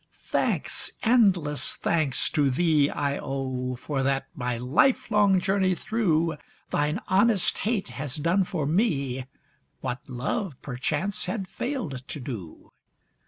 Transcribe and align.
Thanks, 0.15 0.91
endless 1.03 1.75
thanks, 1.75 2.31
to 2.31 2.49
thee 2.49 2.89
I 2.89 3.19
owe 3.19 3.75
For 3.75 4.01
that 4.01 4.25
my 4.33 4.57
lifelong 4.57 5.39
journey 5.39 5.75
through 5.75 6.37
Thine 6.71 6.99
honest 7.07 7.59
hate 7.59 7.89
has 7.89 8.15
done 8.15 8.43
for 8.43 8.65
me 8.65 9.27
What 9.81 9.99
love 10.09 10.59
perchance 10.63 11.25
had 11.25 11.47
failed 11.47 12.07
to 12.07 12.19
do. 12.19 12.71